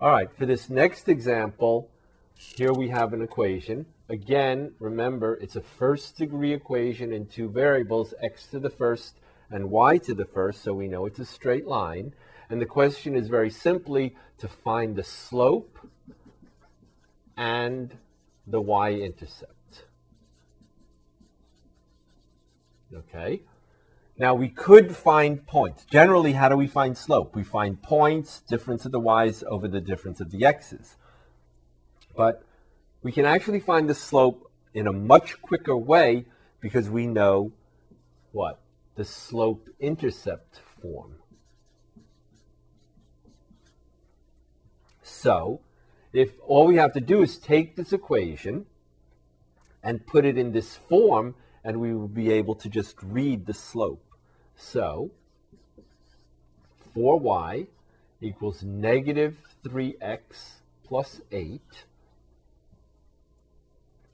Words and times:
All 0.00 0.10
right, 0.10 0.28
for 0.36 0.44
this 0.44 0.68
next 0.68 1.08
example, 1.08 1.88
here 2.36 2.72
we 2.72 2.88
have 2.88 3.12
an 3.12 3.22
equation. 3.22 3.86
Again, 4.08 4.74
remember, 4.80 5.34
it's 5.34 5.54
a 5.54 5.60
first 5.60 6.16
degree 6.16 6.52
equation 6.52 7.12
in 7.12 7.26
two 7.26 7.48
variables, 7.48 8.12
x 8.20 8.46
to 8.48 8.58
the 8.58 8.70
first 8.70 9.20
and 9.50 9.70
y 9.70 9.98
to 9.98 10.12
the 10.12 10.24
first, 10.24 10.62
so 10.62 10.74
we 10.74 10.88
know 10.88 11.06
it's 11.06 11.20
a 11.20 11.24
straight 11.24 11.66
line. 11.66 12.12
And 12.50 12.60
the 12.60 12.66
question 12.66 13.14
is 13.14 13.28
very 13.28 13.50
simply 13.50 14.16
to 14.38 14.48
find 14.48 14.96
the 14.96 15.04
slope 15.04 15.78
and 17.36 17.96
the 18.48 18.60
y-intercept. 18.60 19.84
Okay? 22.92 23.42
Now 24.16 24.34
we 24.34 24.48
could 24.48 24.94
find 24.94 25.44
points. 25.46 25.84
Generally, 25.84 26.32
how 26.32 26.48
do 26.48 26.56
we 26.56 26.68
find 26.68 26.96
slope? 26.96 27.34
We 27.34 27.42
find 27.42 27.82
points, 27.82 28.40
difference 28.48 28.84
of 28.84 28.92
the 28.92 29.00
y's 29.00 29.42
over 29.44 29.66
the 29.66 29.80
difference 29.80 30.20
of 30.20 30.30
the 30.30 30.44
x's. 30.44 30.96
But 32.16 32.44
we 33.02 33.10
can 33.10 33.24
actually 33.24 33.60
find 33.60 33.88
the 33.88 33.94
slope 33.94 34.50
in 34.72 34.86
a 34.86 34.92
much 34.92 35.42
quicker 35.42 35.76
way 35.76 36.26
because 36.60 36.88
we 36.88 37.06
know 37.06 37.52
what? 38.32 38.60
The 38.94 39.04
slope 39.04 39.68
intercept 39.80 40.60
form. 40.80 41.16
So, 45.02 45.60
if 46.12 46.32
all 46.46 46.66
we 46.66 46.76
have 46.76 46.92
to 46.94 47.00
do 47.00 47.22
is 47.22 47.36
take 47.36 47.76
this 47.76 47.92
equation 47.92 48.66
and 49.82 50.06
put 50.06 50.24
it 50.24 50.38
in 50.38 50.52
this 50.52 50.76
form, 50.76 51.34
and 51.64 51.80
we 51.80 51.94
will 51.94 52.08
be 52.08 52.30
able 52.30 52.54
to 52.56 52.68
just 52.68 52.96
read 53.02 53.46
the 53.46 53.54
slope. 53.54 54.04
So 54.56 55.10
4y 56.94 57.66
equals 58.20 58.62
negative 58.62 59.36
3x 59.64 60.60
plus 60.84 61.20
8, 61.32 61.60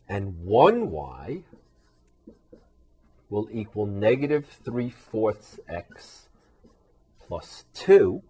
and 0.09 0.35
1y 0.47 1.43
will 3.29 3.49
equal 3.53 3.87
negative 3.87 4.47
3 4.65 4.91
fourths 4.91 5.61
x 5.69 6.29
plus 7.27 7.65
2. 7.75 8.23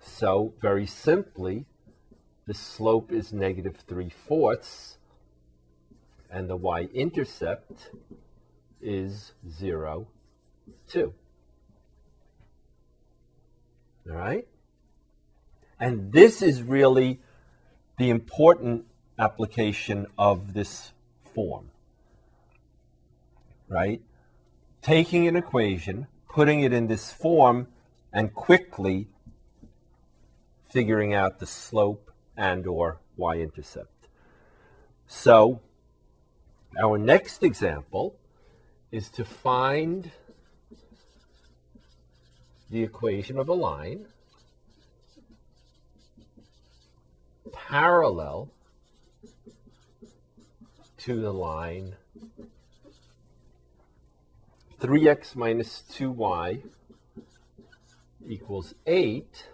So, 0.00 0.54
very 0.60 0.86
simply, 0.86 1.66
the 2.46 2.54
slope 2.54 3.10
is 3.12 3.32
negative 3.32 3.76
3 3.86 4.10
fourths 4.10 4.98
and 6.34 6.50
the 6.50 6.56
y-intercept 6.56 7.90
is 8.82 9.34
0, 9.48 10.08
2. 10.88 11.14
All 14.10 14.16
right? 14.16 14.44
And 15.78 16.12
this 16.12 16.42
is 16.42 16.60
really 16.60 17.20
the 17.98 18.10
important 18.10 18.86
application 19.16 20.08
of 20.18 20.54
this 20.54 20.90
form. 21.32 21.70
Right? 23.68 24.02
Taking 24.82 25.28
an 25.28 25.36
equation, 25.36 26.08
putting 26.28 26.62
it 26.62 26.72
in 26.72 26.88
this 26.88 27.12
form, 27.12 27.68
and 28.12 28.34
quickly 28.34 29.06
figuring 30.68 31.14
out 31.14 31.38
the 31.38 31.46
slope 31.46 32.10
and 32.36 32.66
or 32.66 32.98
y-intercept. 33.16 34.08
So 35.06 35.60
our 36.82 36.98
next 36.98 37.42
example 37.42 38.16
is 38.90 39.08
to 39.10 39.24
find 39.24 40.10
the 42.70 42.82
equation 42.82 43.38
of 43.38 43.48
a 43.48 43.52
line 43.52 44.06
parallel 47.52 48.50
to 50.98 51.20
the 51.20 51.32
line 51.32 51.94
3x 54.80 55.36
minus 55.36 55.84
2y 55.92 56.62
equals 58.26 58.74
8 58.86 59.48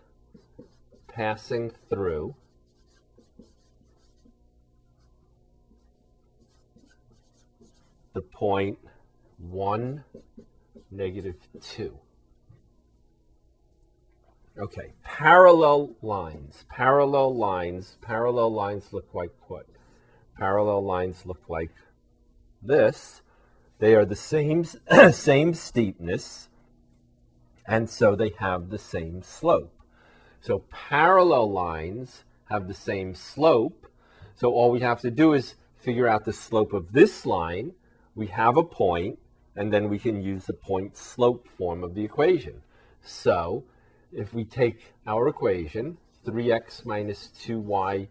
passing 1.09 1.73
through 1.89 2.35
the 8.13 8.23
point 8.23 8.79
1, 9.39 10.05
negative 10.91 11.37
2. 11.61 11.99
Okay, 14.59 14.93
parallel 15.03 15.97
lines. 16.03 16.65
Parallel 16.69 17.35
lines. 17.35 17.97
Parallel 18.03 18.53
lines 18.53 18.93
look 18.93 19.09
like 19.15 19.31
what? 19.49 19.67
Parallel 20.37 20.85
lines 20.85 21.25
look 21.25 21.43
like 21.49 21.71
this. 22.61 23.23
They 23.79 23.95
are 23.95 24.05
the 24.05 24.17
same, 24.17 24.65
same 25.13 25.55
steepness, 25.55 26.49
and 27.67 27.89
so 27.89 28.15
they 28.15 28.35
have 28.39 28.69
the 28.69 28.79
same 28.79 29.23
slope. 29.23 29.73
So 30.41 30.65
parallel 30.71 31.51
lines 31.51 32.25
have 32.51 32.69
the 32.69 32.75
same 32.75 33.15
slope. 33.15 33.87
So 34.35 34.53
all 34.53 34.71
we 34.71 34.81
have 34.81 35.01
to 35.01 35.11
do 35.11 35.33
is 35.33 35.55
figure 35.77 36.09
out 36.09 36.25
the 36.25 36.33
slope 36.33 36.73
of 36.73 36.93
this 36.93 37.25
line 37.25 37.73
we 38.21 38.27
have 38.27 38.59
a 38.59 38.63
point, 38.63 39.19
and 39.57 39.73
then 39.73 39.89
we 39.89 39.99
can 39.99 40.21
use 40.21 40.45
the 40.45 40.53
point 40.53 40.95
slope 40.95 41.49
form 41.57 41.83
of 41.83 41.95
the 41.95 42.05
equation. 42.05 42.61
So 43.01 43.65
if 44.13 44.35
we 44.35 44.45
take 44.45 44.93
our 45.07 45.27
equation, 45.27 45.97
3x 46.27 46.85
minus 46.85 47.31
2y 47.43 48.09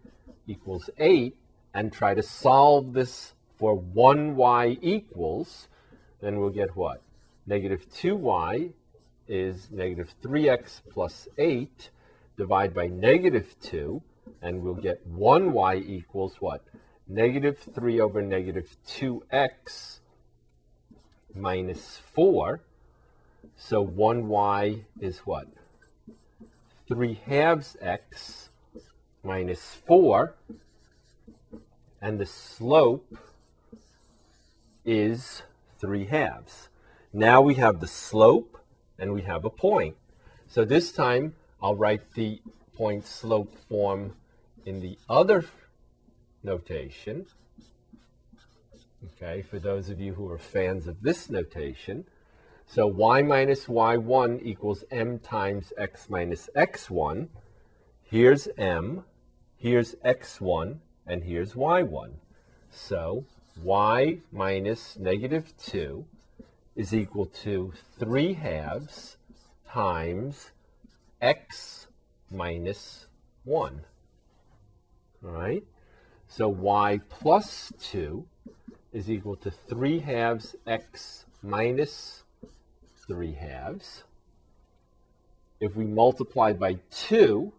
equals 0.47 0.89
8, 0.97 1.35
and 1.75 1.93
try 1.93 2.15
to 2.15 2.23
solve 2.23 2.93
this 2.93 3.35
for 3.55 3.79
1y 3.79 4.79
equals, 4.81 5.67
then 6.21 6.39
we'll 6.39 6.49
get 6.49 6.75
what? 6.75 7.03
Negative 7.45 7.85
2y 7.87 8.73
is 9.27 9.69
negative 9.69 10.15
3x 10.23 10.81
plus 10.89 11.27
8, 11.37 11.91
divide 12.35 12.73
by 12.73 12.87
negative 12.87 13.55
2, 13.61 14.01
and 14.41 14.63
we'll 14.63 14.73
get 14.73 15.07
1y 15.07 15.87
equals 15.87 16.37
what? 16.39 16.63
Negative 17.07 17.57
3 17.75 18.01
over 18.01 18.23
negative 18.23 18.75
2x 18.87 19.98
minus 21.35 21.97
4. 22.13 22.61
So 23.57 23.85
1y 23.85 24.83
is 24.99 25.19
what? 25.19 25.47
3 26.87 27.19
halves 27.25 27.77
x 27.81 28.49
minus 29.23 29.75
4. 29.85 30.35
And 32.01 32.19
the 32.19 32.25
slope 32.25 33.17
is 34.85 35.43
3 35.79 36.05
halves. 36.05 36.69
Now 37.11 37.41
we 37.41 37.55
have 37.55 37.79
the 37.79 37.87
slope 37.87 38.57
and 38.97 39.13
we 39.13 39.21
have 39.23 39.45
a 39.45 39.49
point. 39.49 39.95
So 40.47 40.65
this 40.65 40.91
time 40.91 41.35
I'll 41.61 41.75
write 41.75 42.13
the 42.13 42.41
point 42.75 43.05
slope 43.05 43.53
form 43.67 44.13
in 44.65 44.79
the 44.79 44.97
other 45.09 45.45
notation. 46.43 47.25
Okay, 49.05 49.41
for 49.41 49.59
those 49.59 49.89
of 49.89 50.01
you 50.01 50.13
who 50.13 50.29
are 50.29 50.37
fans 50.37 50.85
of 50.85 51.01
this 51.01 51.29
notation. 51.29 52.05
So 52.67 52.85
y 52.85 53.21
minus 53.21 53.65
y1 53.65 54.41
equals 54.43 54.83
m 54.91 55.19
times 55.19 55.71
x 55.77 56.09
minus 56.09 56.49
x1. 56.55 57.29
Here's 58.03 58.49
m, 58.57 59.05
here's 59.57 59.95
x1, 60.05 60.79
and 61.07 61.23
here's 61.23 61.53
y1. 61.53 62.11
So 62.71 63.23
y 63.63 64.19
minus 64.33 64.97
negative 64.97 65.53
2 65.57 66.05
is 66.75 66.93
equal 66.93 67.25
to 67.43 67.71
3 67.99 68.33
halves 68.33 69.15
times 69.65 70.51
x 71.21 71.87
minus 72.29 73.07
1. 73.45 73.81
All 75.23 75.31
right? 75.31 75.63
So 76.27 76.49
y 76.49 76.99
plus 77.09 77.71
2 77.79 78.25
is 78.91 79.09
equal 79.09 79.35
to 79.37 79.51
3 79.51 79.99
halves 79.99 80.55
x 80.65 81.25
minus 81.41 82.23
3 83.07 83.33
halves. 83.33 84.03
If 85.59 85.75
we 85.75 85.85
multiply 85.85 86.53
by 86.53 86.79
2 86.91 87.51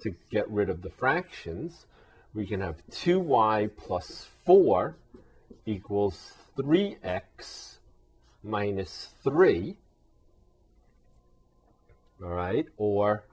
to 0.00 0.14
get 0.30 0.50
rid 0.50 0.70
of 0.70 0.82
the 0.82 0.90
fractions, 0.90 1.86
we 2.34 2.46
can 2.46 2.60
have 2.60 2.82
2y 2.90 3.70
plus 3.76 4.26
4 4.44 4.96
equals 5.66 6.32
3x 6.56 7.76
minus 8.42 9.10
3. 9.22 9.76
All 12.22 12.28
right, 12.30 12.66
or 12.76 13.24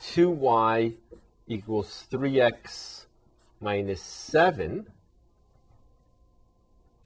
2y 0.00 0.94
equals 1.46 2.06
3x 2.10 3.04
minus 3.60 4.02
7 4.02 4.86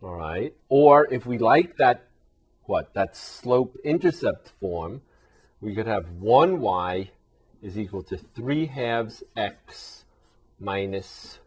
all 0.02 0.14
right? 0.14 0.54
Or 0.68 1.12
if 1.12 1.26
we 1.26 1.38
like 1.38 1.76
that, 1.76 2.04
what, 2.64 2.94
that 2.94 3.16
slope 3.16 3.76
intercept 3.84 4.52
form, 4.60 5.02
we 5.60 5.74
could 5.74 5.86
have 5.86 6.06
1y 6.20 7.08
is 7.62 7.78
equal 7.78 8.02
to 8.04 8.16
3 8.16 8.66
halves 8.66 9.22
x 9.36 10.04
minus 10.60 11.38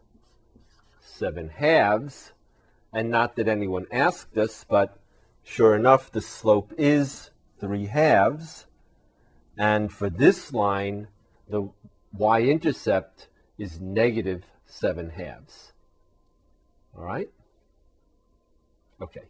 7 1.00 1.48
halves. 1.48 2.32
And 2.92 3.10
not 3.10 3.36
that 3.36 3.48
anyone 3.48 3.86
asked 3.92 4.36
us, 4.36 4.64
but 4.68 4.98
sure 5.44 5.76
enough, 5.76 6.10
the 6.10 6.20
slope 6.20 6.72
is 6.76 7.30
3 7.60 7.86
halves. 7.86 8.66
And 9.56 9.92
for 9.92 10.10
this 10.10 10.52
line, 10.52 11.08
the 11.48 11.68
y-intercept 12.12 13.28
is 13.58 13.80
negative 13.80 14.44
7 14.66 15.10
halves. 15.10 15.72
All 16.96 17.04
right? 17.04 17.28
Okay. 19.00 19.22